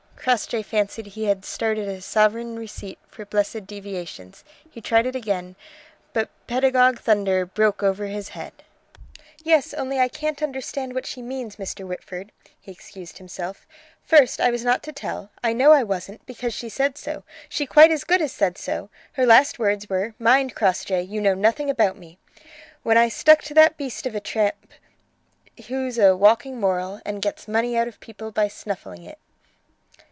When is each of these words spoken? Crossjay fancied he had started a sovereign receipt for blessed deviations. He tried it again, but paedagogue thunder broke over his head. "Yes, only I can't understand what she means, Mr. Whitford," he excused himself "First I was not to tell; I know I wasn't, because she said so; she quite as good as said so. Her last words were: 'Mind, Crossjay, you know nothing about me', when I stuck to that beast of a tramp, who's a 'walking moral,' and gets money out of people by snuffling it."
Crossjay 0.23 0.61
fancied 0.61 1.07
he 1.07 1.25
had 1.25 1.43
started 1.43 1.87
a 1.87 1.99
sovereign 1.99 2.55
receipt 2.59 2.99
for 3.07 3.25
blessed 3.25 3.65
deviations. 3.65 4.43
He 4.69 4.79
tried 4.79 5.07
it 5.07 5.15
again, 5.15 5.55
but 6.13 6.29
paedagogue 6.45 6.99
thunder 6.99 7.43
broke 7.47 7.81
over 7.81 8.05
his 8.05 8.29
head. 8.29 8.53
"Yes, 9.43 9.73
only 9.73 9.99
I 9.99 10.07
can't 10.07 10.43
understand 10.43 10.93
what 10.93 11.07
she 11.07 11.23
means, 11.23 11.55
Mr. 11.55 11.87
Whitford," 11.87 12.31
he 12.59 12.71
excused 12.71 13.17
himself 13.17 13.65
"First 14.03 14.39
I 14.39 14.51
was 14.51 14.63
not 14.63 14.83
to 14.83 14.91
tell; 14.91 15.31
I 15.43 15.53
know 15.53 15.71
I 15.71 15.81
wasn't, 15.81 16.23
because 16.27 16.53
she 16.53 16.69
said 16.69 16.99
so; 16.99 17.23
she 17.49 17.65
quite 17.65 17.89
as 17.89 18.03
good 18.03 18.21
as 18.21 18.31
said 18.31 18.59
so. 18.59 18.91
Her 19.13 19.25
last 19.25 19.57
words 19.57 19.89
were: 19.89 20.13
'Mind, 20.19 20.53
Crossjay, 20.53 21.01
you 21.01 21.19
know 21.19 21.33
nothing 21.33 21.67
about 21.67 21.97
me', 21.97 22.19
when 22.83 22.95
I 22.95 23.09
stuck 23.09 23.41
to 23.45 23.55
that 23.55 23.75
beast 23.75 24.05
of 24.05 24.13
a 24.13 24.19
tramp, 24.19 24.71
who's 25.67 25.97
a 25.97 26.15
'walking 26.15 26.59
moral,' 26.59 27.01
and 27.07 27.23
gets 27.23 27.47
money 27.47 27.75
out 27.75 27.87
of 27.87 27.99
people 27.99 28.29
by 28.29 28.47
snuffling 28.47 29.01
it." 29.03 29.17